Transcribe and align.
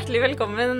Hjertelig 0.00 0.20
velkommen 0.22 0.78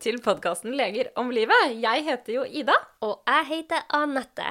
til 0.00 0.16
podkasten 0.24 0.72
Leger 0.72 1.10
om 1.20 1.28
livet. 1.28 1.74
Jeg 1.76 2.06
heter 2.06 2.32
jo 2.38 2.44
Ida. 2.48 2.72
Og 3.04 3.18
jeg 3.28 3.44
heter 3.50 3.82
Anette. 3.98 4.46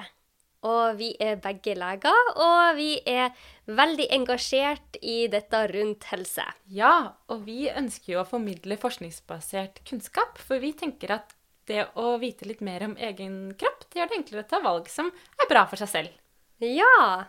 Og 0.61 0.99
vi 0.99 1.07
er 1.17 1.39
begge 1.41 1.73
leger, 1.73 2.29
og 2.35 2.77
vi 2.77 2.99
er 3.09 3.33
veldig 3.65 4.05
engasjert 4.13 5.01
i 5.01 5.25
dette 5.25 5.63
rundt 5.73 6.05
helse. 6.11 6.45
Ja, 6.69 7.17
og 7.33 7.41
vi 7.49 7.65
ønsker 7.73 8.13
jo 8.13 8.21
å 8.21 8.27
formidle 8.29 8.77
forskningsbasert 8.85 9.81
kunnskap, 9.89 10.37
for 10.37 10.61
vi 10.61 10.75
tenker 10.77 11.17
at 11.17 11.33
det 11.65 11.89
å 11.97 12.13
vite 12.21 12.45
litt 12.45 12.61
mer 12.61 12.91
om 12.91 12.93
egen 13.01 13.55
kropp, 13.57 13.89
det 13.89 14.03
gjør 14.03 14.13
det 14.13 14.19
enklere 14.21 14.45
å 14.45 14.51
ta 14.53 14.61
valg 14.61 14.97
som 14.99 15.09
er 15.09 15.49
bra 15.49 15.65
for 15.65 15.81
seg 15.81 15.95
selv. 15.97 16.17
Ja! 16.61 17.25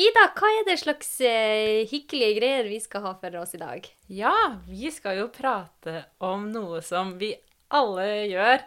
Ida, 0.00 0.22
hva 0.32 0.48
er 0.56 0.66
det 0.68 0.78
slags 0.80 1.08
eh, 1.26 1.82
hyggelige 1.90 2.36
greier 2.38 2.68
vi 2.70 2.78
skal 2.80 3.02
ha 3.04 3.10
for 3.20 3.34
oss 3.42 3.52
i 3.56 3.60
dag? 3.60 3.84
Ja, 4.08 4.32
vi 4.68 4.88
skal 4.94 5.18
jo 5.20 5.26
prate 5.34 6.06
om 6.24 6.46
noe 6.54 6.80
som 6.84 7.16
vi 7.20 7.34
alle 7.76 8.06
gjør 8.30 8.62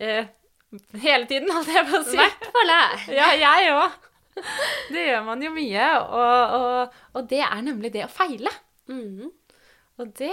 eh, 0.00 0.30
hele 1.02 1.28
tiden, 1.28 1.52
holdt 1.52 1.74
jeg 1.74 1.88
på 1.90 2.00
å 2.00 2.06
I 2.06 2.18
hvert 2.22 2.48
fall 2.56 2.72
jeg. 2.72 3.04
Ja, 3.20 3.28
jeg 3.42 3.74
òg. 3.76 4.00
Det 4.94 5.04
gjør 5.10 5.24
man 5.26 5.44
jo 5.44 5.52
mye, 5.52 5.86
og, 6.00 6.56
og, 6.56 7.00
og 7.18 7.26
det 7.28 7.42
er 7.44 7.64
nemlig 7.66 7.92
det 7.92 8.06
å 8.06 8.12
feile. 8.12 8.52
Mhm. 8.88 9.28
Og 10.00 10.08
det, 10.16 10.32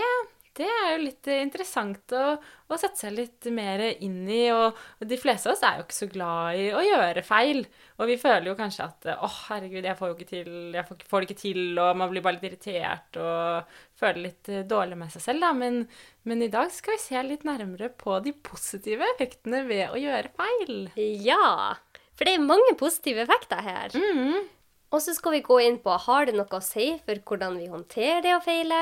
det 0.57 0.67
er 0.67 0.89
jo 0.91 1.03
litt 1.05 1.29
interessant 1.31 2.13
å, 2.17 2.23
å 2.39 2.77
sette 2.79 2.99
seg 2.99 3.13
litt 3.15 3.47
mer 3.53 3.83
inn 3.91 4.23
i. 4.27 4.41
Og, 4.51 4.77
de 5.05 5.19
fleste 5.19 5.49
av 5.49 5.55
oss 5.55 5.63
er 5.63 5.77
jo 5.79 5.85
ikke 5.85 5.97
så 5.97 6.07
glad 6.11 6.59
i 6.59 6.65
å 6.75 6.81
gjøre 6.83 7.23
feil. 7.25 7.61
Og 7.99 8.09
vi 8.09 8.17
føler 8.19 8.49
jo 8.49 8.57
kanskje 8.59 8.87
at 8.87 9.09
å, 9.13 9.29
herregud, 9.45 9.85
jeg 9.85 9.99
får 9.99 10.11
jo 10.11 10.17
ikke 10.17 10.29
til, 10.31 10.51
jeg 10.75 10.85
får, 10.89 11.05
får 11.11 11.21
det 11.21 11.29
ikke 11.29 11.41
til, 11.43 11.63
og 11.77 12.01
man 12.01 12.11
blir 12.11 12.25
bare 12.25 12.39
litt 12.39 12.49
irritert 12.49 13.21
og 13.21 13.73
føler 13.99 14.21
litt 14.25 14.53
dårlig 14.69 14.99
med 14.99 15.13
seg 15.15 15.25
selv, 15.29 15.45
da. 15.45 15.53
Men, 15.55 15.81
men 16.27 16.45
i 16.45 16.51
dag 16.51 16.71
skal 16.75 16.97
vi 16.97 17.03
se 17.05 17.25
litt 17.25 17.47
nærmere 17.47 17.91
på 17.93 18.19
de 18.25 18.35
positive 18.35 19.07
effektene 19.15 19.63
ved 19.69 19.89
å 19.93 20.01
gjøre 20.01 20.33
feil. 20.39 20.79
Ja! 20.97 21.75
For 22.19 22.27
det 22.27 22.35
er 22.35 22.43
mange 22.43 22.73
positive 22.75 23.23
effekter 23.23 23.63
her. 23.63 23.93
Mm. 23.95 24.49
Og 24.89 25.03
så 25.03 25.13
skal 25.15 25.37
vi 25.37 25.45
gå 25.45 25.59
inn 25.63 25.77
på 25.83 25.93
har 26.07 26.27
det 26.27 26.33
noe 26.35 26.57
å 26.57 26.63
si 26.63 26.91
for 27.05 27.21
hvordan 27.29 27.59
vi 27.61 27.69
håndterer 27.71 28.23
det 28.25 28.33
å 28.35 28.41
feile, 28.43 28.81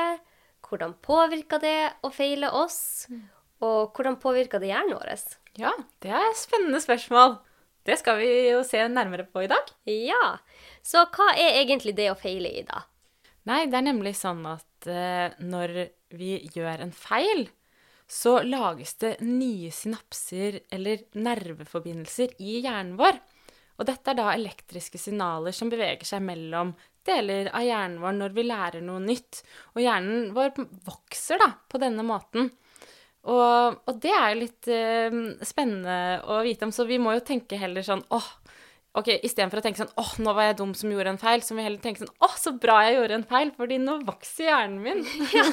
hvordan 0.68 0.94
påvirker 1.04 1.62
det 1.62 1.78
å 2.04 2.10
feile 2.12 2.50
oss, 2.54 3.08
og 3.64 3.96
hvordan 3.96 4.18
påvirker 4.22 4.62
det 4.62 4.70
hjernen 4.70 4.96
vår. 4.96 5.38
Ja, 5.58 5.72
det 6.04 6.12
er 6.14 6.28
et 6.28 6.38
spennende 6.38 6.80
spørsmål. 6.82 7.38
Det 7.88 7.96
skal 7.98 8.18
vi 8.20 8.28
jo 8.50 8.60
se 8.68 8.82
nærmere 8.92 9.24
på 9.24 9.46
i 9.46 9.50
dag. 9.50 9.70
Ja, 9.88 10.36
så 10.84 11.06
hva 11.14 11.32
er 11.40 11.62
egentlig 11.62 11.96
det 11.96 12.10
å 12.12 12.18
feile 12.18 12.50
i, 12.52 12.64
da? 12.68 12.84
Nei, 13.48 13.64
det 13.70 13.78
er 13.78 13.86
nemlig 13.86 14.12
sånn 14.18 14.42
at 14.50 14.88
eh, 14.92 15.32
når 15.40 15.78
vi 16.12 16.34
gjør 16.52 16.84
en 16.84 16.92
feil, 16.92 17.46
så 18.08 18.38
lages 18.44 18.94
det 19.00 19.14
nye 19.24 19.70
synapser 19.72 20.62
eller 20.72 21.06
nerveforbindelser 21.16 22.36
i 22.40 22.60
hjernen 22.64 22.96
vår. 23.00 23.16
Og 23.78 23.86
dette 23.86 24.10
er 24.10 24.18
da 24.18 24.32
elektriske 24.34 24.98
signaler 25.00 25.54
som 25.54 25.70
beveger 25.70 26.06
seg 26.08 26.24
mellom 26.26 26.72
deler 27.08 27.48
av 27.54 27.64
hjernen 27.64 28.00
vår 28.02 28.16
når 28.16 28.34
vi 28.36 28.46
lærer 28.48 28.84
noe 28.84 29.00
nytt. 29.02 29.42
Og 29.76 29.82
hjernen 29.84 30.32
vår 30.36 30.54
vokser 30.88 31.40
da 31.40 31.52
på 31.70 31.80
denne 31.82 32.04
måten. 32.06 32.50
Og, 33.28 33.78
og 33.84 34.02
det 34.02 34.12
er 34.14 34.32
jo 34.32 34.40
litt 34.40 34.68
eh, 34.72 35.16
spennende 35.46 36.20
å 36.30 36.40
vite 36.46 36.68
om, 36.68 36.72
så 36.74 36.86
vi 36.88 37.00
må 37.02 37.16
jo 37.16 37.24
tenke 37.26 37.58
heller 37.60 37.84
sånn 37.84 38.04
åh, 38.14 38.28
ok, 38.98 39.10
istedenfor 39.26 39.60
å 39.60 39.64
tenke 39.64 39.82
sånn 39.82 39.96
åh, 40.00 40.12
nå 40.24 40.32
var 40.36 40.48
jeg 40.48 40.58
dum 40.60 40.72
som 40.78 40.92
gjorde 40.92 41.12
en 41.12 41.20
feil, 41.20 41.42
så 41.44 41.52
må 41.52 41.60
vi 41.60 41.66
heller 41.66 41.82
tenke 41.82 42.04
sånn 42.04 42.14
åh, 42.24 42.36
så 42.40 42.54
bra 42.56 42.78
jeg 42.86 42.96
gjorde 42.96 43.18
en 43.18 43.26
feil, 43.28 43.52
fordi 43.58 43.80
nå 43.82 43.98
vokser 44.08 44.48
hjernen 44.50 44.80
min. 44.86 45.04
Ja, 45.36 45.44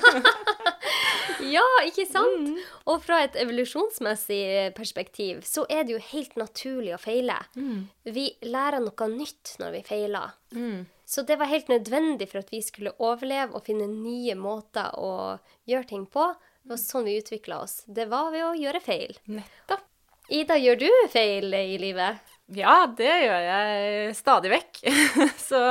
ikke 1.88 2.06
sant? 2.10 2.52
Og 2.90 3.04
fra 3.04 3.22
et 3.26 3.38
evolusjonsmessig 3.42 4.74
perspektiv 4.78 5.44
så 5.48 5.66
er 5.70 5.86
det 5.86 5.96
jo 5.96 6.02
helt 6.12 6.36
naturlig 6.40 6.94
å 6.96 7.02
feile. 7.02 7.38
Vi 8.04 8.28
lærer 8.46 8.84
noe 8.84 9.10
nytt 9.12 9.56
når 9.62 9.78
vi 9.78 9.86
feiler. 9.88 10.36
Så 11.06 11.22
det 11.22 11.38
var 11.38 11.52
helt 11.52 11.68
nødvendig 11.70 12.30
for 12.32 12.42
at 12.42 12.52
vi 12.54 12.64
skulle 12.66 12.96
overleve 12.98 13.54
og 13.54 13.66
finne 13.68 13.88
nye 13.92 14.34
måter 14.40 14.96
å 14.98 15.38
gjøre 15.70 15.90
ting 15.92 16.06
på. 16.10 16.32
Det 16.66 16.74
var 16.74 16.82
sånn 16.82 17.06
vi 17.06 17.20
utvikla 17.22 17.60
oss. 17.62 17.84
Det 17.86 18.08
var 18.10 18.32
ved 18.34 18.48
å 18.48 18.56
gjøre 18.58 18.82
feil. 18.82 19.14
Nettopp. 19.30 19.84
Ida, 20.34 20.56
gjør 20.58 20.80
du 20.82 20.88
feil 21.14 21.54
i 21.54 21.76
livet? 21.78 22.18
Ja, 22.58 22.86
det 22.98 23.12
gjør 23.26 23.44
jeg 23.46 24.16
stadig 24.18 24.52
vekk. 24.54 24.80
så 25.50 25.62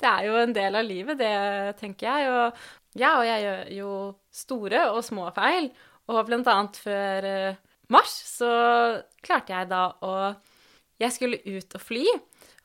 det 0.00 0.08
er 0.08 0.26
jo 0.28 0.38
en 0.40 0.54
del 0.56 0.78
av 0.80 0.86
livet, 0.88 1.20
det 1.20 1.76
tenker 1.80 2.08
jeg. 2.08 2.32
Og, 2.32 2.66
ja, 3.00 3.14
og 3.20 3.26
jeg 3.26 3.44
gjør 3.44 3.72
jo 3.78 3.92
store 4.34 4.84
og 4.92 5.00
små 5.06 5.28
feil. 5.36 5.70
Og 6.08 6.24
blant 6.28 6.48
annet 6.48 6.78
før 6.80 7.28
eh, 7.28 7.58
mars 7.92 8.14
så 8.28 8.52
klarte 9.24 9.54
jeg 9.54 9.70
da 9.70 9.88
å 10.04 10.14
Jeg 10.98 11.14
skulle 11.14 11.38
ut 11.46 11.76
og 11.78 11.82
fly. 11.84 12.06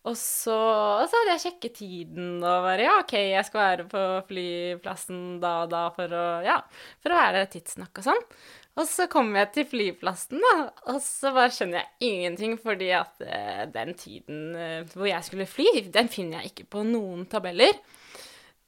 Og 0.04 0.18
så, 0.20 0.56
og 0.56 1.06
så 1.08 1.16
hadde 1.16 1.36
jeg 1.38 1.44
sjekket 1.46 1.78
tiden 1.78 2.42
og 2.42 2.66
bare 2.66 2.84
Ja, 2.84 2.98
OK, 3.00 3.14
jeg 3.16 3.48
skal 3.48 3.62
være 3.62 3.86
på 3.88 4.02
flyplassen 4.28 5.38
da 5.40 5.54
og 5.64 5.72
da 5.72 5.86
for 5.96 6.12
å, 6.12 6.26
ja, 6.44 6.58
for 7.00 7.14
å 7.14 7.20
være 7.22 7.46
tidsnok 7.54 8.02
og 8.02 8.08
sånn. 8.10 8.26
Og 8.74 8.90
så 8.90 9.06
kommer 9.12 9.44
jeg 9.44 9.52
til 9.54 9.68
flyplassen, 9.70 10.42
da, 10.42 10.54
og 10.90 10.98
så 11.06 11.30
bare 11.36 11.54
skjønner 11.54 11.78
jeg 11.84 12.10
ingenting, 12.10 12.56
fordi 12.60 12.88
at 12.98 13.22
eh, 13.22 13.64
den 13.70 13.94
tiden 13.94 14.56
eh, 14.58 14.80
hvor 14.96 15.06
jeg 15.08 15.28
skulle 15.28 15.48
fly, 15.48 15.86
den 15.94 16.10
finner 16.12 16.42
jeg 16.42 16.52
ikke 16.52 16.72
på 16.74 16.86
noen 16.88 17.28
tabeller. 17.30 17.78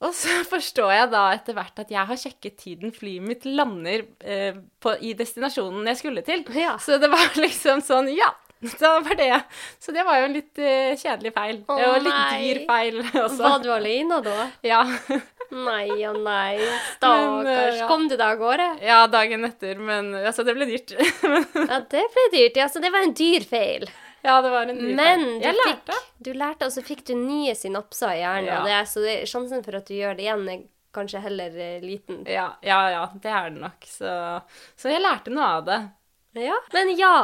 Og 0.04 0.12
så 0.16 0.42
forstår 0.54 0.92
jeg 0.94 1.12
da 1.14 1.26
etter 1.36 1.56
hvert 1.58 1.84
at 1.86 1.92
jeg 1.94 2.10
har 2.10 2.20
sjekket 2.20 2.58
tiden 2.64 2.96
flyet 2.96 3.24
mitt 3.26 3.46
lander 3.48 4.04
eh, 4.24 4.58
på, 4.84 4.96
i 5.00 5.14
destinasjonen 5.18 5.88
jeg 5.92 6.02
skulle 6.02 6.26
til. 6.28 6.44
Ja. 6.56 6.76
Så 6.82 7.00
det 7.02 7.12
var 7.14 7.30
liksom 7.46 7.84
sånn, 7.86 8.10
ja. 8.16 8.32
det 8.66 8.92
var 9.08 9.16
det. 9.20 9.32
Så 9.84 9.94
det 9.96 10.04
var 10.08 10.20
jo 10.20 10.28
en 10.30 10.36
litt 10.36 10.60
eh, 10.60 10.96
kjedelig 11.00 11.32
feil. 11.36 11.64
Å, 11.70 11.80
og 11.80 12.04
litt 12.04 12.12
nei. 12.12 12.42
dyr 12.44 12.62
feil 12.68 13.00
også. 13.26 13.42
Var 13.46 13.64
du 13.64 13.72
alene 13.78 14.20
da? 14.26 14.50
Ja. 14.66 14.84
Nei 15.56 15.92
og 16.10 16.18
nei. 16.26 16.56
Men, 16.58 16.80
Stakkars. 16.96 17.50
eh, 17.52 17.76
ja. 17.80 17.90
Kom 17.92 18.08
du 18.10 18.16
deg 18.18 18.26
av 18.26 18.40
gårde? 18.42 18.66
ja, 18.84 19.04
dagen 19.14 19.46
etter, 19.48 19.78
men 19.80 20.10
altså, 20.26 20.44
det 20.48 20.56
ble 20.58 20.66
dyrt. 20.72 20.96
Ja, 20.98 21.78
det 21.92 22.02
ble 22.16 22.26
dyrt. 22.34 22.58
Ja, 22.60 22.66
så 22.72 22.82
det 22.84 22.92
var 22.92 23.06
en 23.06 23.14
dyr 23.16 23.46
feil. 23.48 23.86
Ja, 24.26 24.38
det 24.42 24.52
var 24.54 24.72
en 24.72 24.80
Men 24.98 25.26
du 25.26 25.46
Jeg 25.46 25.56
fikk, 25.56 25.66
lærte. 25.70 26.00
du 26.28 26.32
lærte, 26.34 26.70
og 26.70 26.74
så 26.76 26.84
fikk 26.86 27.04
du 27.08 27.14
nye 27.20 27.54
synapser 27.58 28.16
i 28.16 28.22
hjernen. 28.24 28.50
Ja. 28.52 28.64
Det, 28.66 28.80
så 28.92 29.04
det, 29.06 29.20
sjansen 29.30 29.64
for 29.66 29.78
at 29.80 29.88
du 29.90 29.96
gjør 29.98 30.18
det 30.18 30.26
igjen, 30.28 30.48
er 30.50 30.66
kanskje 30.96 31.22
heller 31.26 31.56
eh, 31.60 31.80
liten. 31.84 32.24
Ja, 32.30 32.50
ja, 32.66 32.82
ja, 32.94 33.06
det 33.22 33.32
er 33.32 33.50
det 33.52 33.62
nok. 33.62 33.88
Så, 33.90 34.12
så 34.80 34.92
jeg 34.92 35.04
lærte 35.04 35.34
noe 35.34 35.50
av 35.60 35.66
det. 35.70 35.80
Ja. 36.42 36.58
Men 36.74 36.92
ja, 37.00 37.16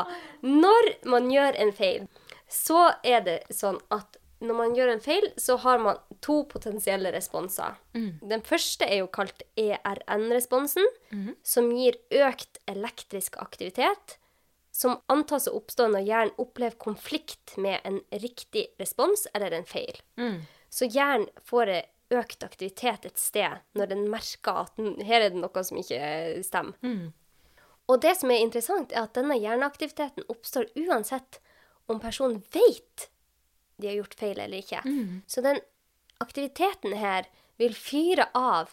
når 0.45 0.93
man 1.11 1.29
gjør 1.31 1.57
en 1.65 1.73
feil, 1.75 2.07
så 2.51 2.91
er 3.03 3.23
det 3.27 3.37
sånn 3.51 3.79
at 3.91 4.17
når 4.41 4.57
man 4.57 4.71
gjør 4.73 4.89
en 4.95 5.03
feil, 5.03 5.27
så 5.37 5.55
har 5.61 5.77
man 5.83 5.99
to 6.25 6.39
potensielle 6.49 7.11
responser. 7.13 7.75
Den 7.93 8.41
første 8.41 8.87
er 8.89 9.03
jo 9.03 9.09
kalt 9.13 9.43
ERN-responsen, 9.59 10.87
som 11.45 11.67
gir 11.77 11.99
økt 12.25 12.57
elektrisk 12.71 13.37
aktivitet, 13.43 14.17
som 14.71 15.01
antas 15.11 15.47
å 15.51 15.55
oppstå 15.59 15.89
når 15.91 16.05
hjernen 16.07 16.37
opplever 16.39 16.77
konflikt 16.79 17.57
med 17.59 17.81
en 17.83 17.99
riktig 18.23 18.67
respons 18.79 19.27
eller 19.33 19.51
en 19.57 19.65
feil. 19.67 19.97
Så 20.71 20.87
hjernen 20.87 21.27
får 21.43 21.73
økt 22.11 22.43
aktivitet 22.43 23.05
et 23.07 23.19
sted 23.19 23.59
når 23.75 23.91
den 23.91 24.05
merker 24.11 24.65
at 24.65 24.79
her 25.07 25.21
er 25.25 25.29
det 25.31 25.39
noe 25.41 25.63
som 25.63 25.77
ikke 25.79 25.99
stemmer. 26.43 26.75
Og 27.91 27.99
det 28.03 28.13
som 28.19 28.31
er 28.31 28.39
interessant, 28.43 28.91
er 28.95 29.03
at 29.09 29.15
denne 29.17 29.35
hjerneaktiviteten 29.39 30.23
oppstår 30.31 30.69
uansett 30.79 31.41
om 31.91 31.99
personen 31.99 32.39
vet 32.55 33.09
de 33.81 33.87
har 33.89 33.97
gjort 33.97 34.15
feil 34.15 34.39
eller 34.39 34.61
ikke. 34.61 34.79
Så 35.27 35.41
den 35.43 35.59
aktiviteten 36.21 36.93
her 36.95 37.27
vil 37.59 37.73
fyre 37.75 38.27
av 38.37 38.69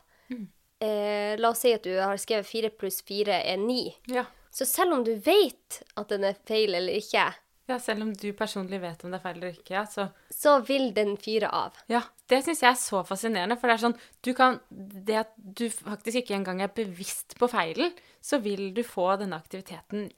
eh, 0.85 1.35
La 1.41 1.51
oss 1.51 1.63
si 1.65 1.73
at 1.75 1.83
du 1.83 1.95
har 1.99 2.17
skrevet 2.21 2.47
4 2.47 2.71
pluss 2.79 3.01
4 3.03 3.39
er 3.43 3.57
9. 3.57 3.79
Ja. 4.13 4.27
Så 4.59 4.67
selv 4.67 4.97
om 4.97 5.05
du 5.07 5.13
vet 5.23 5.83
at 5.95 6.11
den 6.11 6.25
er 6.27 6.39
feil 6.49 6.75
eller 6.75 6.99
ikke, 6.99 7.29
ja, 7.69 7.77
selv 7.85 8.07
om 8.07 8.13
du 8.17 8.31
personlig 8.33 8.79
vet 8.81 9.03
om 9.05 9.13
det 9.13 9.19
er 9.19 9.25
feil 9.27 9.37
eller 9.37 9.57
ikke, 9.59 9.75
ja, 9.77 9.83
så 9.87 10.09
så 10.33 10.55
vil 10.65 10.89
den 10.97 11.17
fyre 11.21 11.51
av. 11.53 11.77
Ja, 11.93 12.01
det 12.31 12.41
syns 12.47 12.63
jeg 12.65 12.71
er 12.71 12.79
så 12.81 13.03
fascinerende, 13.07 13.59
for 13.61 13.69
det 13.69 13.77
er 13.77 13.83
sånn 13.83 13.99
du 14.25 14.33
kan 14.37 14.57
Det 14.71 15.19
at 15.21 15.35
du 15.37 15.67
faktisk 15.71 16.23
ikke 16.23 16.39
engang 16.39 16.63
er 16.65 16.73
bevisst 16.73 17.37
på 17.39 17.49
feilen, 17.53 17.93
så 18.25 18.41
vil 18.43 18.73
du 18.75 18.83
få 18.87 19.11
denne 19.21 19.37
aktiviteten 19.37 20.09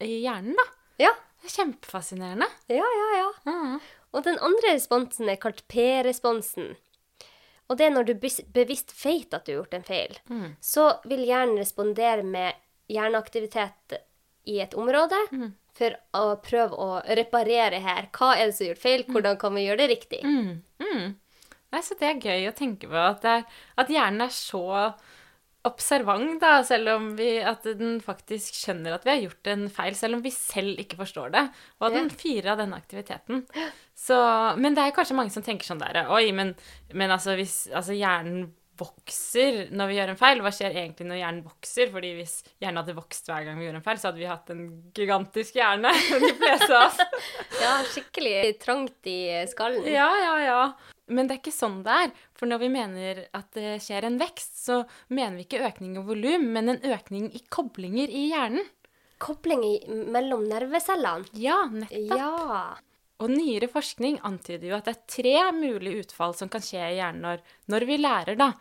i 0.00 0.20
hjernen, 0.22 0.54
da. 0.60 0.68
Ja, 1.06 1.14
Det 1.40 1.48
er 1.48 1.56
kjempefascinerende. 1.56 2.48
ja, 2.68 2.84
ja. 2.84 3.08
ja. 3.16 3.32
Mm. 3.48 3.80
Og 4.12 4.24
den 4.26 4.38
andre 4.42 4.74
responsen 4.74 5.28
er 5.30 5.40
kalt 5.40 5.62
P-responsen. 5.72 6.74
Og 7.70 7.78
det 7.78 7.86
er 7.86 7.94
når 7.94 8.08
du 8.08 8.14
bevisst 8.52 8.92
vet 9.04 9.32
at 9.32 9.46
du 9.46 9.52
har 9.52 9.60
gjort 9.62 9.76
en 9.78 9.86
feil. 9.86 10.16
Så 10.60 10.88
vil 11.06 11.22
hjernen 11.22 11.60
respondere 11.62 12.24
med 12.26 12.58
hjerneaktivitet 12.90 14.00
i 14.50 14.60
et 14.64 14.74
område 14.78 15.18
for 15.76 15.96
å 16.16 16.24
prøve 16.42 16.76
å 16.76 16.90
reparere 17.18 17.80
her. 17.84 18.10
Hva 18.16 18.34
er 18.36 18.48
det 18.48 18.56
som 18.56 18.66
er 18.66 18.72
gjort 18.72 18.82
feil? 18.82 19.06
Hvordan 19.08 19.38
kan 19.40 19.54
vi 19.56 19.66
gjøre 19.66 19.82
det 19.82 19.90
riktig? 19.94 20.20
Mm. 20.26 20.60
Mm. 20.82 21.14
Nei, 21.70 21.82
så 21.86 21.96
det 21.98 22.08
er 22.08 22.26
gøy 22.26 22.50
å 22.50 22.56
tenke 22.56 22.90
på 22.90 22.98
at, 22.98 23.24
er, 23.28 23.46
at 23.78 23.92
hjernen 23.92 24.26
er 24.26 24.34
så 24.34 24.64
observant, 25.68 26.38
da, 26.40 26.62
selv 26.64 26.88
om 26.94 27.08
vi, 27.18 27.34
at 27.44 27.66
den 27.76 27.98
faktisk 28.00 28.56
skjønner 28.56 28.94
at 28.96 29.04
vi 29.04 29.12
har 29.12 29.24
gjort 29.26 29.50
en 29.52 29.66
feil, 29.72 29.96
selv 29.98 30.16
om 30.16 30.22
vi 30.24 30.32
selv 30.32 30.80
ikke 30.80 30.96
forstår 31.02 31.34
det. 31.34 31.42
Og 31.78 31.90
at 31.90 31.96
den 31.98 32.08
firer 32.12 32.54
av 32.54 32.62
denne 32.62 32.78
aktiviteten. 32.80 33.44
Så, 33.92 34.16
men 34.56 34.76
det 34.76 34.86
er 34.86 34.94
kanskje 34.96 35.18
mange 35.18 35.34
som 35.34 35.44
tenker 35.44 35.68
sånn 35.68 35.82
der 35.82 36.06
Oi, 36.08 36.30
men, 36.32 36.54
men 36.96 37.12
altså, 37.12 37.36
hvis 37.36 37.66
altså, 37.68 37.92
hjernen 37.92 38.48
vokser 38.80 39.66
når 39.76 39.90
vi 39.90 39.98
gjør 39.98 40.12
en 40.12 40.20
feil. 40.20 40.42
Hva 40.44 40.52
skjer 40.54 40.76
egentlig 40.76 41.08
når 41.08 41.20
hjernen 41.20 41.46
vokser? 41.46 41.90
Fordi 41.94 42.12
hvis 42.18 42.36
hjernen 42.62 42.80
hadde 42.82 42.96
vokst 42.96 43.30
hver 43.30 43.44
gang 43.46 43.60
vi 43.60 43.68
gjorde 43.68 43.80
en 43.82 43.86
feil, 43.86 44.00
så 44.00 44.10
hadde 44.10 44.22
vi 44.22 44.30
hatt 44.30 44.54
en 44.54 44.64
gigantisk 44.96 45.60
hjerne. 45.60 45.92
De 46.24 46.32
fleste 46.40 46.70
av 46.70 46.86
oss. 46.88 47.04
Ja, 47.60 47.74
skikkelig 47.92 48.34
trangt 48.62 49.10
i 49.12 49.20
skallen. 49.52 49.86
Ja, 49.88 50.08
ja, 50.24 50.34
ja. 50.46 50.62
Men 51.10 51.26
det 51.26 51.36
er 51.36 51.42
ikke 51.42 51.54
sånn 51.54 51.80
det 51.86 51.94
er. 52.06 52.12
For 52.38 52.50
når 52.50 52.62
vi 52.64 52.72
mener 52.72 53.24
at 53.36 53.48
det 53.56 53.78
skjer 53.84 54.06
en 54.06 54.18
vekst, 54.20 54.60
så 54.64 54.82
mener 55.10 55.40
vi 55.40 55.46
ikke 55.48 55.64
økning 55.66 55.96
i 55.98 56.04
volum, 56.06 56.46
men 56.54 56.76
en 56.76 56.84
økning 56.94 57.30
i 57.34 57.42
koblinger 57.52 58.10
i 58.10 58.28
hjernen. 58.30 58.68
Kobling 59.20 59.64
i, 59.66 59.74
mellom 60.08 60.46
nervecellene. 60.48 61.28
Ja, 61.36 61.66
nettopp. 61.68 62.14
Ja. 62.16 62.62
Og 63.20 63.32
nyere 63.32 63.68
forskning 63.68 64.20
antyder 64.24 64.70
jo 64.70 64.76
at 64.78 64.88
det 64.88 64.94
er 64.96 65.08
tre 65.12 65.34
mulige 65.56 66.06
utfall 66.06 66.32
som 66.38 66.48
kan 66.52 66.64
skje 66.64 66.80
i 66.80 66.98
hjernen 66.98 67.24
når, 67.26 67.42
når 67.72 67.88
vi 67.88 67.98
lærer, 68.00 68.38
da. 68.40 68.52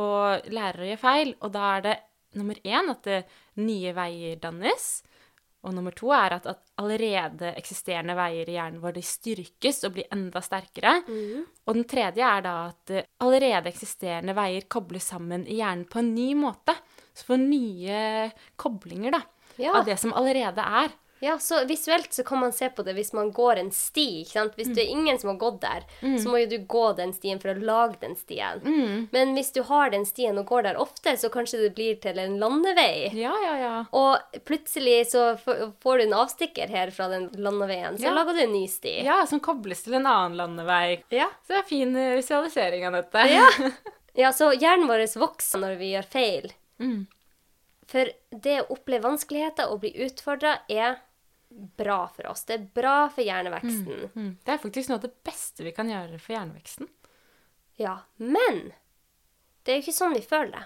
Og 0.00 0.48
lærer 0.52 0.82
å 0.82 0.88
gjøre 0.90 1.02
feil. 1.02 1.34
Og 1.44 1.52
da 1.52 1.66
er 1.76 1.84
det 1.84 1.96
nummer 2.36 2.58
én 2.64 2.92
at 2.92 3.04
det, 3.08 3.20
nye 3.60 3.92
veier 3.96 4.40
dannes. 4.40 4.88
Og 5.66 5.72
nummer 5.74 5.94
to 5.96 6.12
er 6.14 6.36
at, 6.36 6.46
at, 6.46 6.60
allerede 6.78 7.54
eksisterende 7.58 8.14
veier 8.18 8.48
i 8.48 8.56
hjernen 8.58 8.82
vår 8.82 8.98
de 8.98 9.02
styrkes 9.04 9.80
og 9.88 9.96
blir 9.96 10.10
enda 10.14 10.42
sterkere. 10.44 10.92
Og 11.66 11.78
den 11.78 11.86
tredje 11.88 12.22
er 12.22 12.44
da 12.44 12.52
at 12.68 12.92
eh, 12.94 13.08
allerede 13.24 13.72
eksisterende 13.72 14.36
veier 14.36 14.68
kobles 14.70 15.08
sammen 15.10 15.46
i 15.48 15.58
hjernen 15.58 15.88
på 15.90 16.02
en 16.02 16.12
ny 16.14 16.28
måte. 16.38 16.76
Så 17.16 17.30
får 17.30 17.42
nye 17.42 18.04
koblinger 18.60 19.16
da, 19.16 19.22
Ja. 19.56 19.72
av 19.78 19.86
det 19.88 19.96
som 19.98 20.12
allerede 20.12 20.60
er. 20.60 20.92
Ja, 21.24 21.38
så 21.40 21.62
visuelt 21.68 22.12
så 22.12 22.22
kan 22.26 22.40
man 22.42 22.52
se 22.52 22.68
på 22.70 22.82
det 22.84 22.92
hvis 22.96 23.12
man 23.16 23.30
går 23.32 23.60
en 23.62 23.70
sti. 23.72 24.04
ikke 24.22 24.32
sant? 24.36 24.56
Hvis 24.58 24.68
det 24.74 24.82
er 24.84 24.90
ingen 24.92 25.18
som 25.18 25.30
har 25.32 25.38
gått 25.40 25.60
der, 25.62 25.86
så 26.20 26.28
må 26.28 26.40
jo 26.42 26.50
du 26.50 26.58
gå 26.68 26.84
den 26.98 27.12
stien 27.16 27.40
for 27.40 27.54
å 27.54 27.64
lage 27.64 27.96
den 28.02 28.16
stien. 28.20 28.60
Men 29.12 29.32
hvis 29.36 29.52
du 29.56 29.62
har 29.68 29.90
den 29.94 30.04
stien 30.08 30.36
og 30.38 30.46
går 30.50 30.66
der 30.68 30.76
ofte, 30.82 31.16
så 31.16 31.30
kanskje 31.32 31.62
det 31.64 31.72
blir 31.78 31.96
til 32.02 32.18
en 32.20 32.36
landevei. 32.42 33.10
Ja, 33.16 33.32
ja, 33.44 33.54
ja. 33.62 33.74
Og 33.96 34.40
plutselig 34.44 35.06
så 35.14 35.24
får 35.40 35.98
du 35.98 36.04
en 36.06 36.16
avstikker 36.20 36.68
her 36.72 36.90
fra 36.94 37.08
den 37.12 37.28
landeveien, 37.34 37.96
så 37.98 38.10
Ja. 38.10 38.14
lager 38.14 38.34
du 38.36 38.40
en 38.44 38.52
ny 38.52 38.66
sti. 38.68 38.98
Ja, 39.04 39.22
som 39.26 39.40
kobles 39.40 39.82
til 39.82 39.94
en 39.94 40.06
annen 40.06 40.36
landevei. 40.36 41.02
Ja. 41.10 41.30
Så 41.46 41.54
det 41.56 41.62
er 41.64 41.68
fin 41.68 41.96
eh, 41.96 42.14
visualisering 42.20 42.86
av 42.86 42.92
dette. 43.00 43.26
Ja. 43.32 43.48
ja, 44.26 44.32
så 44.32 44.52
hjernen 44.52 44.88
vår 44.88 45.06
vokser 45.18 45.58
når 45.64 45.76
vi 45.80 45.92
gjør 45.94 46.08
feil. 46.12 46.52
Mm. 46.80 47.06
For 47.86 48.08
det 48.34 48.56
å 48.64 48.72
oppleve 48.74 49.06
vanskeligheter 49.06 49.70
og 49.70 49.80
bli 49.84 49.92
utfordra 50.06 50.56
er 50.68 50.96
bra 51.48 52.08
for 52.12 52.30
oss. 52.32 52.44
Det 52.44 52.54
er 52.54 52.64
bra 52.74 52.96
for 53.12 53.24
hjerneveksten. 53.24 54.08
Mm. 54.14 54.32
Det 54.44 54.54
er 54.54 54.62
faktisk 54.62 54.90
noe 54.90 55.00
av 55.00 55.06
det 55.06 55.14
beste 55.26 55.66
vi 55.66 55.74
kan 55.76 55.90
gjøre 55.90 56.18
for 56.22 56.36
hjerneveksten. 56.36 56.90
Ja, 57.80 57.98
men 58.16 58.72
det 59.62 59.72
er 59.72 59.80
jo 59.80 59.86
ikke 59.86 59.96
sånn 59.96 60.16
vi 60.16 60.24
føler 60.24 60.52
det. 60.56 60.64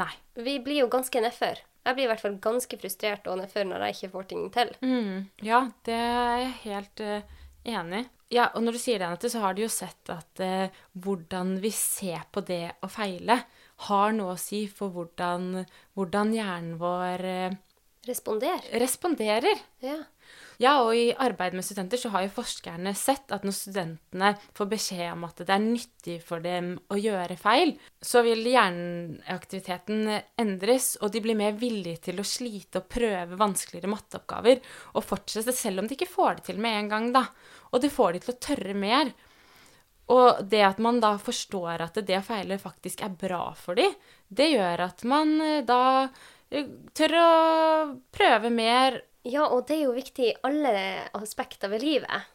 Nei. 0.00 0.12
Vi 0.38 0.56
blir 0.62 0.84
jo 0.84 0.92
ganske 0.92 1.22
nedfor. 1.22 1.60
Jeg 1.80 1.96
blir 1.96 2.06
i 2.06 2.10
hvert 2.10 2.22
fall 2.22 2.36
ganske 2.42 2.78
frustrert 2.78 3.28
og 3.30 3.38
nedfor 3.40 3.66
når 3.66 3.86
jeg 3.86 3.96
ikke 3.96 4.12
får 4.14 4.26
ting 4.30 4.48
til. 4.54 4.72
Mm. 4.84 5.14
Ja, 5.46 5.62
det 5.88 5.96
er 5.96 6.42
jeg 6.42 6.50
helt 6.66 7.04
uh, 7.04 7.38
enig 7.64 8.02
i. 8.02 8.08
Ja, 8.30 8.44
og 8.54 8.62
når 8.62 8.76
du 8.76 8.78
sier 8.78 9.00
det, 9.00 9.08
Anette, 9.08 9.30
så 9.32 9.40
har 9.42 9.56
du 9.56 9.64
jo 9.64 9.70
sett 9.72 10.12
at 10.12 10.42
uh, 10.44 10.82
hvordan 11.02 11.56
vi 11.64 11.72
ser 11.74 12.28
på 12.30 12.44
det 12.46 12.76
å 12.84 12.90
feile, 12.92 13.40
har 13.88 14.12
noe 14.14 14.36
å 14.36 14.38
si 14.38 14.66
for 14.70 14.92
hvordan, 14.94 15.64
hvordan 15.98 16.36
hjernen 16.36 16.76
vår 16.78 17.26
uh, 17.26 17.58
Responder. 18.06 18.62
responderer. 18.80 19.64
Ja. 19.84 19.98
Ja, 20.60 20.74
og 20.84 20.92
i 20.92 21.06
arbeid 21.16 21.54
med 21.56 21.64
studenter 21.64 21.96
så 21.96 22.10
har 22.12 22.26
jo 22.26 22.34
forskerne 22.34 22.90
sett 22.98 23.32
at 23.32 23.46
når 23.48 23.54
studentene 23.56 24.34
får 24.56 24.68
beskjed 24.68 25.06
om 25.14 25.24
at 25.24 25.40
det 25.40 25.54
er 25.54 25.62
nyttig 25.62 26.16
for 26.20 26.44
dem 26.44 26.74
å 26.92 26.98
gjøre 27.00 27.38
feil, 27.40 27.72
så 27.96 28.20
vil 28.26 28.44
hjerneaktiviteten 28.44 30.04
endres, 30.42 30.92
og 31.00 31.14
de 31.14 31.24
blir 31.24 31.40
mer 31.40 31.56
villige 31.56 32.10
til 32.10 32.20
å 32.20 32.28
slite 32.28 32.82
og 32.82 32.92
prøve 32.92 33.40
vanskeligere 33.40 33.94
matteoppgaver, 33.94 34.60
og 34.92 35.08
fortsette 35.08 35.56
selv 35.56 35.80
om 35.80 35.88
de 35.88 35.96
ikke 35.96 36.12
får 36.12 36.42
det 36.42 36.48
til 36.50 36.60
med 36.60 36.82
en 36.82 36.92
gang, 36.92 37.10
da. 37.16 37.24
Og 37.72 37.80
det 37.80 37.94
får 37.96 38.12
de 38.12 38.24
til 38.26 38.36
å 38.36 38.40
tørre 38.50 38.76
mer. 38.76 39.16
Og 40.12 40.44
det 40.44 40.64
at 40.66 40.80
man 40.82 41.00
da 41.00 41.14
forstår 41.22 41.86
at 41.86 42.04
det 42.04 42.20
å 42.20 42.26
feile 42.26 42.60
faktisk 42.60 43.00
er 43.06 43.16
bra 43.16 43.46
for 43.56 43.80
dem, 43.80 43.96
det 44.28 44.52
gjør 44.52 44.88
at 44.90 45.08
man 45.08 45.38
eh, 45.40 45.62
da 45.64 45.82
eh, 46.52 46.68
tør 46.92 47.16
å 47.16 47.30
prøve 48.12 48.52
mer 48.52 49.06
ja, 49.28 49.46
og 49.46 49.66
det 49.68 49.78
er 49.78 49.86
jo 49.86 49.96
viktig 49.96 50.28
i 50.28 50.36
alle 50.46 50.74
aspekter 51.18 51.72
ved 51.72 51.84
livet. 51.84 52.28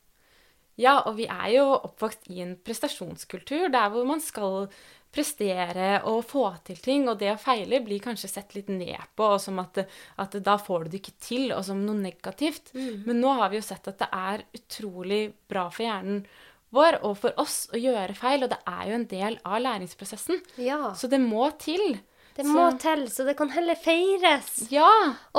Ja, 0.76 1.00
og 1.08 1.16
vi 1.18 1.26
er 1.32 1.48
jo 1.54 1.70
oppvokst 1.78 2.28
i 2.36 2.42
en 2.44 2.58
prestasjonskultur 2.60 3.70
der 3.72 3.90
hvor 3.94 4.08
man 4.08 4.22
skal 4.24 4.68
prestere 5.16 6.02
og 6.12 6.26
få 6.28 6.44
til 6.68 6.80
ting, 6.84 7.06
og 7.08 7.22
det 7.22 7.30
å 7.32 7.40
feile 7.40 7.80
blir 7.86 8.04
kanskje 8.04 8.28
sett 8.28 8.56
litt 8.58 8.68
ned 8.68 9.00
på, 9.16 9.30
og 9.38 9.40
som 9.40 9.62
at, 9.64 9.86
at 10.20 10.36
da 10.44 10.58
får 10.60 10.86
du 10.86 10.90
det 10.92 11.00
ikke 11.00 11.16
til, 11.24 11.46
og 11.56 11.64
som 11.64 11.80
noe 11.86 11.96
negativt. 11.96 12.74
Men 13.08 13.22
nå 13.24 13.32
har 13.40 13.54
vi 13.54 13.62
jo 13.62 13.66
sett 13.66 13.88
at 13.88 14.02
det 14.04 14.10
er 14.12 14.44
utrolig 14.58 15.22
bra 15.48 15.70
for 15.72 15.88
hjernen 15.88 16.26
vår 16.76 17.00
og 17.08 17.16
for 17.22 17.40
oss 17.40 17.70
å 17.72 17.80
gjøre 17.80 18.18
feil, 18.18 18.44
og 18.44 18.52
det 18.52 18.60
er 18.68 18.84
jo 18.90 18.98
en 19.00 19.08
del 19.08 19.40
av 19.48 19.62
læringsprosessen. 19.64 20.44
Ja. 20.60 20.92
Så 20.98 21.08
det 21.12 21.22
må 21.24 21.48
til. 21.62 21.96
Det 22.36 22.44
Så- 22.44 22.52
må 22.52 22.64
til, 22.80 23.06
så 23.10 23.24
det 23.26 23.38
kan 23.40 23.48
heller 23.50 23.76
feires. 23.80 24.68
Ja. 24.70 24.90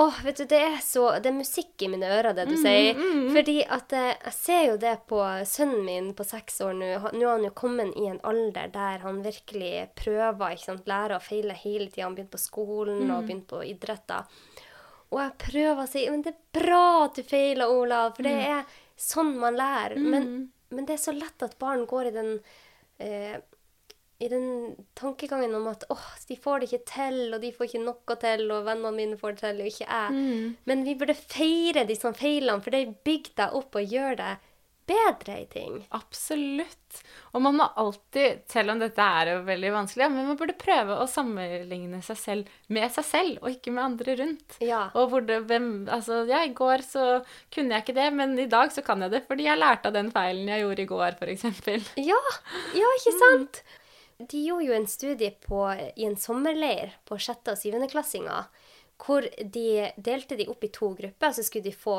Åh, 0.00 0.20
vet 0.24 0.36
du, 0.38 0.44
det 0.48 0.60
er 0.64 0.78
så 0.80 1.10
Det 1.20 1.26
er 1.28 1.36
musikk 1.36 1.82
i 1.84 1.88
mine 1.92 2.08
ører, 2.08 2.32
det 2.34 2.46
du 2.48 2.54
sier. 2.56 2.94
Fordi 3.34 3.56
at 3.68 3.92
eh, 3.92 4.14
jeg 4.24 4.32
ser 4.32 4.62
jo 4.70 4.76
det 4.80 4.94
på 5.06 5.18
sønnen 5.44 5.84
min 5.84 6.14
på 6.16 6.24
seks 6.24 6.60
år 6.64 6.72
nå. 6.72 6.88
Nå 7.12 7.26
har 7.28 7.36
han 7.36 7.44
jo 7.44 7.50
kommet 7.50 7.92
i 8.00 8.06
en 8.08 8.20
alder 8.24 8.70
der 8.72 8.98
han 9.04 9.22
virkelig 9.22 9.90
prøver, 9.94 10.54
ikke 10.56 10.64
sant, 10.70 10.86
lærer 10.88 11.16
og 11.18 11.22
feiler 11.22 11.54
hele 11.54 11.90
tida. 11.90 12.04
Han 12.08 12.14
begynte 12.16 12.32
på 12.38 12.40
skolen 12.46 13.10
og 13.10 13.26
begynte 13.28 13.46
på 13.52 13.60
idretter. 13.68 14.24
Og 15.12 15.20
jeg 15.20 15.36
prøver 15.38 15.82
å 15.84 15.88
si 15.88 16.08
Men 16.10 16.22
det 16.24 16.32
er 16.32 16.60
bra 16.64 17.04
at 17.04 17.14
du 17.14 17.22
feiler, 17.22 17.68
Olav, 17.68 18.16
for 18.16 18.22
det 18.24 18.32
er 18.40 18.64
sånn 18.96 19.36
man 19.38 19.54
lærer. 19.54 19.98
Men, 20.00 20.50
men 20.70 20.86
det 20.88 20.96
er 20.96 21.04
så 21.04 21.12
lett 21.12 21.42
at 21.44 21.58
barn 21.60 21.84
går 21.86 22.06
i 22.08 22.14
den 22.16 22.32
eh, 22.98 23.36
i 24.18 24.28
den 24.32 24.74
tankegangen 24.96 25.54
om 25.58 25.66
at 25.68 25.84
åh, 25.92 26.08
de 26.28 26.36
får 26.40 26.62
det 26.62 26.70
ikke 26.70 26.88
til, 26.88 27.18
og 27.36 27.42
de 27.42 27.52
får 27.52 27.68
ikke 27.68 27.84
noe 27.84 28.18
til, 28.22 28.46
og 28.48 28.64
vennene 28.64 28.96
mine 28.96 29.20
får 29.20 29.36
det 29.36 29.42
til, 29.44 29.60
og 29.60 29.70
ikke 29.70 29.88
jeg. 29.90 30.26
Men 30.70 30.84
vi 30.86 30.94
burde 30.96 31.16
feire 31.20 31.84
disse 31.88 32.12
feilene, 32.16 32.62
for 32.64 32.72
de 32.72 32.86
bygger 33.04 33.34
deg 33.42 33.58
opp 33.60 33.76
og 33.76 33.96
gjør 33.96 34.16
deg 34.22 34.52
bedre 34.86 35.40
i 35.42 35.46
ting. 35.50 35.80
Absolutt. 35.98 37.00
Og 37.34 37.42
man 37.42 37.56
må 37.58 37.66
alltid, 37.76 38.44
selv 38.48 38.72
om 38.72 38.80
dette 38.80 39.02
er 39.02 39.32
jo 39.32 39.40
veldig 39.44 39.72
vanskelig, 39.74 40.08
men 40.14 40.28
man 40.30 40.38
burde 40.38 40.54
prøve 40.58 40.98
å 41.02 41.08
sammenligne 41.10 41.98
seg 42.06 42.20
selv 42.20 42.52
med 42.72 42.94
seg 42.94 43.08
selv, 43.08 43.40
og 43.42 43.50
ikke 43.50 43.74
med 43.74 43.84
andre 43.84 44.14
rundt. 44.22 44.58
Ja. 44.64 44.84
Og 44.96 45.10
hvor 45.12 45.26
det, 45.26 45.40
hvem, 45.50 45.70
altså, 45.92 46.22
ja, 46.30 46.44
I 46.46 46.54
går 46.56 46.86
så 46.86 47.08
kunne 47.52 47.76
jeg 47.76 47.84
ikke 47.84 47.98
det, 47.98 48.12
men 48.16 48.38
i 48.40 48.48
dag 48.50 48.72
så 48.72 48.84
kan 48.86 49.02
jeg 49.04 49.12
det, 49.16 49.24
fordi 49.26 49.48
jeg 49.48 49.60
lærte 49.60 49.90
av 49.90 49.98
den 49.98 50.12
feilen 50.14 50.54
jeg 50.54 50.64
gjorde 50.64 50.86
i 50.86 50.92
går, 50.94 51.18
f.eks. 51.18 51.90
Ja, 52.06 52.22
ja, 52.78 52.94
ikke 53.00 53.18
sant? 53.18 53.60
De 54.18 54.40
gjorde 54.46 54.64
jo 54.64 54.76
en 54.76 54.88
studie 54.88 55.30
på, 55.44 55.60
i 55.96 56.06
en 56.08 56.16
sommerleir 56.16 56.94
på 57.04 57.18
sjette- 57.20 57.52
og 57.52 57.60
syvendeklassinger, 57.60 58.48
hvor 58.96 59.26
de 59.40 59.90
delte 60.00 60.38
de 60.38 60.46
opp 60.48 60.64
i 60.64 60.72
to 60.72 60.94
grupper, 60.96 61.34
så 61.36 61.44
skulle 61.44 61.68
de 61.68 61.76
få 61.76 61.98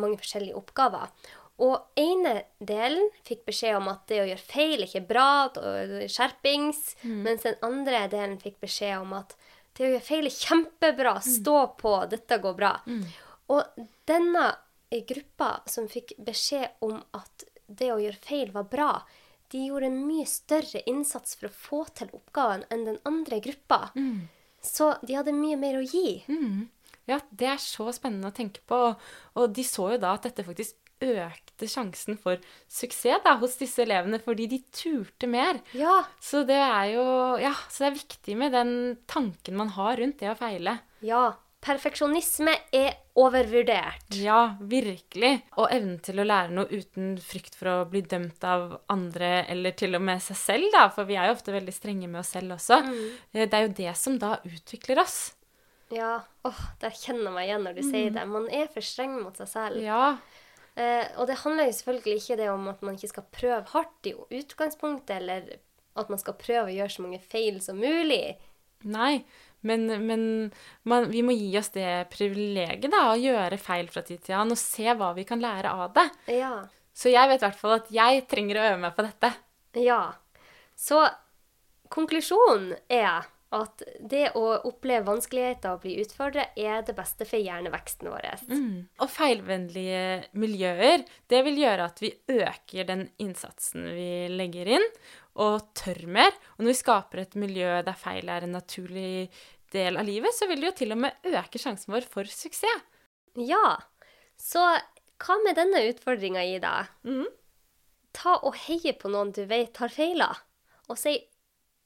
mange 0.00 0.16
forskjellige 0.20 0.56
oppgaver. 0.56 1.12
Og 1.58 1.98
ene 1.98 2.44
delen 2.62 3.10
fikk 3.26 3.42
beskjed 3.48 3.76
om 3.80 3.90
at 3.90 4.04
det 4.08 4.20
å 4.22 4.28
gjøre 4.28 4.46
feil 4.46 4.84
ikke 4.86 5.00
er 5.02 5.08
bra, 5.08 5.30
skjerpings. 5.52 6.14
skjerpings, 6.14 6.82
mens 7.26 7.44
den 7.44 7.58
andre 7.66 8.04
delen 8.12 8.38
fikk 8.40 8.60
beskjed 8.62 9.02
om 9.02 9.16
at 9.18 9.34
det 9.76 9.86
å 9.86 9.90
gjøre 9.92 10.06
feil 10.06 10.30
er 10.30 10.36
kjempebra, 10.38 11.16
stå 11.22 11.58
på, 11.78 11.94
dette 12.10 12.38
går 12.42 12.54
bra. 12.58 12.72
Og 13.54 13.84
denne 14.08 14.46
gruppa 15.10 15.50
som 15.68 15.88
fikk 15.90 16.14
beskjed 16.24 16.80
om 16.86 17.02
at 17.18 17.44
det 17.66 17.90
å 17.92 18.00
gjøre 18.00 18.22
feil 18.24 18.52
var 18.54 18.70
bra, 18.70 18.92
de 19.52 19.62
gjorde 19.66 19.86
en 19.88 20.00
mye 20.06 20.26
større 20.28 20.82
innsats 20.90 21.36
for 21.38 21.48
å 21.48 21.54
få 21.54 21.78
til 21.96 22.10
oppgaven 22.12 22.66
enn 22.70 22.84
den 22.84 22.98
andre 23.08 23.38
gruppa. 23.44 23.90
Så 24.60 24.90
de 25.06 25.14
hadde 25.16 25.32
mye 25.36 25.56
mer 25.60 25.78
å 25.78 25.84
gi. 25.86 26.22
Ja, 27.08 27.20
det 27.30 27.46
er 27.54 27.62
så 27.62 27.86
spennende 27.96 28.28
å 28.28 28.36
tenke 28.36 28.60
på. 28.68 28.80
Og 29.38 29.54
de 29.56 29.64
så 29.64 29.92
jo 29.94 29.98
da 30.02 30.12
at 30.18 30.26
dette 30.28 30.44
faktisk 30.44 30.76
økte 31.00 31.68
sjansen 31.70 32.16
for 32.18 32.40
suksess 32.68 33.22
da, 33.24 33.36
hos 33.38 33.54
disse 33.60 33.78
elevene, 33.84 34.18
fordi 34.20 34.48
de 34.50 34.58
turte 34.74 35.28
mer. 35.30 35.60
Ja, 35.78 36.00
Så 36.20 36.42
det 36.44 36.58
er 36.58 36.88
jo 36.96 37.04
Ja, 37.38 37.52
så 37.70 37.84
det 37.84 37.90
er 37.92 37.98
viktig 38.00 38.36
med 38.36 38.52
den 38.52 38.72
tanken 39.06 39.56
man 39.56 39.70
har 39.78 39.96
rundt 39.96 40.18
det 40.18 40.32
å 40.32 40.36
feile. 40.36 40.80
ja. 41.00 41.36
Perfeksjonisme 41.64 42.54
er 42.74 42.96
overvurdert. 43.18 44.06
Ja, 44.14 44.56
virkelig. 44.60 45.32
Og 45.58 45.72
evnen 45.74 45.98
til 46.04 46.22
å 46.22 46.26
lære 46.26 46.54
noe 46.54 46.70
uten 46.70 47.16
frykt 47.22 47.58
for 47.58 47.72
å 47.72 47.76
bli 47.90 48.04
dømt 48.06 48.44
av 48.46 48.78
andre, 48.92 49.44
eller 49.50 49.74
til 49.78 49.98
og 49.98 50.04
med 50.06 50.22
seg 50.24 50.38
selv, 50.38 50.70
da, 50.74 50.86
for 50.94 51.08
vi 51.08 51.18
er 51.18 51.30
jo 51.30 51.36
ofte 51.38 51.54
veldig 51.54 51.74
strenge 51.74 52.10
med 52.10 52.22
oss 52.22 52.34
selv 52.36 52.56
også. 52.58 52.82
Mm. 52.86 53.06
Det 53.34 53.48
er 53.48 53.66
jo 53.66 53.76
det 53.82 53.96
som 53.98 54.18
da 54.22 54.36
utvikler 54.46 55.02
oss. 55.02 55.20
Ja, 55.94 56.18
åh, 56.44 56.64
der 56.82 56.92
kjenner 56.92 57.30
jeg 57.30 57.36
meg 57.38 57.48
igjen 57.48 57.64
når 57.64 57.78
du 57.78 57.86
sier 57.86 58.12
det. 58.12 58.28
Man 58.28 58.50
er 58.52 58.68
for 58.70 58.84
streng 58.84 59.16
mot 59.22 59.38
seg 59.40 59.48
selv. 59.48 59.80
Ja, 59.82 60.18
Eh, 60.78 61.06
og 61.18 61.26
det 61.26 61.40
handler 61.42 61.66
jo 61.66 61.74
selvfølgelig 61.74 62.20
ikke 62.20 62.36
det 62.38 62.50
om 62.52 62.68
at 62.70 62.82
man 62.86 62.98
ikke 62.98 63.10
skal 63.10 63.24
prøve 63.34 63.62
hardt 63.72 64.06
i 64.06 64.14
utgangspunktet, 64.14 65.16
eller 65.16 65.56
at 65.98 66.12
man 66.12 66.20
skal 66.22 66.36
prøve 66.38 66.68
å 66.68 66.76
gjøre 66.76 66.94
så 66.94 67.04
mange 67.04 67.18
feil 67.18 67.58
som 67.64 67.80
mulig. 67.82 68.36
Nei, 68.86 69.24
men, 69.66 69.86
men 70.06 70.22
man, 70.86 71.08
vi 71.10 71.22
må 71.26 71.34
gi 71.34 71.50
oss 71.58 71.72
det 71.74 72.08
privilegiet 72.12 72.92
da, 72.92 73.08
å 73.10 73.18
gjøre 73.18 73.58
feil 73.58 73.88
fra 73.90 74.04
tid 74.06 74.22
til 74.22 74.36
annen 74.38 74.54
og 74.54 74.60
se 74.60 74.86
hva 74.94 75.10
vi 75.16 75.26
kan 75.28 75.42
lære 75.42 75.72
av 75.72 75.96
det. 75.96 76.06
Ja. 76.38 76.52
Så 76.94 77.10
jeg 77.10 77.30
vet 77.30 77.42
i 77.42 77.46
hvert 77.46 77.58
fall 77.58 77.76
at 77.78 77.90
jeg 77.94 78.26
trenger 78.30 78.60
å 78.60 78.68
øve 78.68 78.82
meg 78.84 78.94
på 78.94 79.06
dette. 79.06 79.32
Ja. 79.78 80.02
Så 80.78 81.02
konklusjonen 81.90 82.76
er 82.90 83.26
at 83.54 83.82
det 84.04 84.26
å 84.36 84.44
oppleve 84.68 85.06
vanskeligheter 85.06 85.72
og 85.72 85.84
bli 85.86 85.94
utfordret 86.02 86.56
er 86.60 86.82
det 86.84 86.92
beste 86.98 87.24
for 87.24 87.40
hjerneveksten 87.40 88.10
vår. 88.12 88.26
Og 89.00 89.08
feilvennlige 89.08 90.02
miljøer, 90.36 91.04
det 91.32 91.40
vil 91.46 91.62
gjøre 91.62 91.86
at 91.88 92.02
vi 92.04 92.10
øker 92.34 92.88
den 92.90 93.06
innsatsen 93.24 93.88
vi 93.96 94.10
legger 94.34 94.68
inn, 94.76 94.84
og 95.40 95.70
tør 95.78 96.02
mer. 96.18 96.36
Og 96.56 96.64
når 96.66 96.72
vi 96.74 96.76
skaper 96.82 97.22
et 97.22 97.38
miljø 97.40 97.78
der 97.86 97.96
feil 97.96 98.28
er 98.28 98.44
en 98.44 98.56
naturlig 98.58 99.30
del 99.72 99.96
av 100.00 100.04
livet, 100.08 100.34
så 100.36 100.48
vil 100.50 100.60
det 100.60 100.68
jo 100.68 100.76
til 100.82 100.92
og 100.96 101.02
med 101.06 101.32
øke 101.32 101.60
sjansen 101.62 101.94
vår 101.94 102.08
for 102.10 102.28
suksess. 102.28 102.84
Ja. 103.38 103.78
Så 104.36 104.60
hva 105.24 105.40
med 105.44 105.56
denne 105.58 105.86
utfordringa, 105.88 106.44
Ida? 106.44 106.74
Ta 108.18 108.36
og 108.42 108.60
heie 108.66 108.92
på 108.98 109.10
noen 109.12 109.32
du 109.32 109.44
vet 109.48 109.76
har 109.80 109.92
feila, 109.92 110.30
og 110.88 111.00
si 111.00 111.16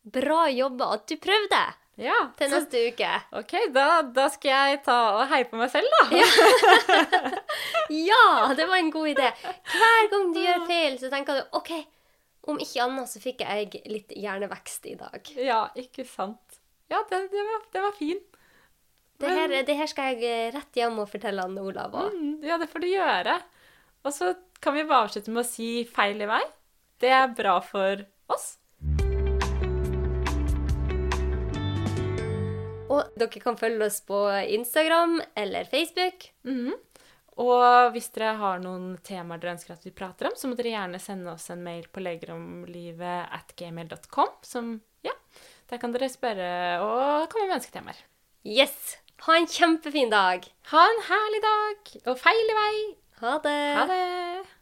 'bra 0.05 0.49
jobba 0.51 0.93
at 0.97 1.07
du 1.09 1.17
prøvde' 1.17 1.63
Ja, 2.01 2.15
til 2.39 2.49
så, 2.49 2.57
neste 2.59 2.81
uke. 2.89 3.09
ok, 3.37 3.53
da, 3.75 3.87
da 4.03 4.25
skal 4.33 4.51
jeg 4.51 4.79
ta 4.87 4.97
og 5.19 5.27
heie 5.29 5.45
på 5.45 5.59
meg 5.61 5.69
selv, 5.71 5.87
da. 5.93 6.23
Ja, 7.93 8.55
det 8.57 8.65
var 8.67 8.81
en 8.81 8.91
god 8.91 9.11
idé. 9.13 9.29
Hver 9.69 10.09
gang 10.11 10.33
du 10.33 10.41
gjør 10.41 10.65
feil, 10.67 10.97
så 10.99 11.11
tenker 11.13 11.37
du 11.37 11.59
OK, 11.59 11.71
om 12.49 12.59
ikke 12.63 12.83
annet 12.87 13.11
så 13.13 13.21
fikk 13.23 13.45
jeg 13.45 13.83
litt 13.93 14.15
hjernevekst 14.17 14.89
i 14.89 14.97
dag. 14.99 15.33
Ja, 15.37 15.67
ikke 15.79 16.07
sant. 16.09 16.59
Ja, 16.91 17.03
den, 17.11 17.29
den, 17.33 17.51
var, 17.51 17.67
den 17.77 17.85
var 17.87 17.95
fin. 17.99 18.23
Det 19.23 19.31
her, 19.31 19.53
det 19.69 19.77
her 19.79 19.87
skal 19.87 20.17
jeg 20.17 20.25
eh, 20.27 20.49
rett 20.57 20.81
hjem 20.81 20.97
og 21.05 21.11
fortelle 21.13 21.45
han 21.45 21.61
Olav 21.61 21.93
òg. 21.95 22.17
Mm, 22.17 22.33
ja, 22.49 22.57
det 22.59 22.67
får 22.73 22.83
du 22.83 22.89
gjøre. 22.91 23.37
Og 24.03 24.17
så 24.17 24.33
kan 24.65 24.75
vi 24.75 24.83
bare 24.89 25.07
avslutte 25.07 25.31
med 25.31 25.45
å 25.45 25.47
si 25.47 25.85
feil 25.87 26.25
i 26.25 26.27
vei. 26.31 26.43
Det 27.03 27.13
er 27.15 27.31
bra 27.37 27.61
for 27.63 28.03
oss. 28.33 28.57
Og 32.93 33.19
dere 33.19 33.43
kan 33.43 33.59
følge 33.59 33.87
oss 33.89 34.01
på 34.07 34.19
Instagram 34.53 35.21
eller 35.39 35.69
Facebook. 35.71 36.29
Mhm. 36.49 36.75
Og 37.41 37.95
hvis 37.95 38.11
dere 38.13 38.35
har 38.37 38.59
noen 38.61 38.99
temaer 39.01 39.41
dere 39.41 39.55
ønsker 39.55 39.73
at 39.73 39.85
vi 39.87 39.95
prater 39.97 40.29
om, 40.29 40.35
så 40.37 40.51
må 40.51 40.57
dere 40.59 40.75
gjerne 40.75 41.01
sende 41.01 41.33
oss 41.33 41.49
en 41.51 41.63
mail 41.65 41.87
på 41.89 42.03
legeromlivet 42.05 43.33
at 43.33 43.55
gmail.com. 43.57 44.35
Som, 44.45 44.75
ja, 45.07 45.15
der 45.73 45.81
kan 45.81 45.95
dere 45.97 46.11
spørre 46.13 46.51
og 46.85 47.31
komme 47.33 47.49
med 47.49 47.63
ønsketemaer. 47.63 48.03
Yes! 48.45 48.99
Ha 49.25 49.37
en 49.39 49.47
kjempefin 49.47 50.11
dag. 50.13 50.45
Ha 50.73 50.83
en 50.91 51.05
herlig 51.09 51.41
dag, 51.45 51.93
og 52.11 52.19
feil 52.21 52.43
i 52.53 52.59
vei! 52.59 52.75
Ha 53.23 53.37
det. 53.45 53.61
Ha 53.79 53.87
det! 53.87 54.62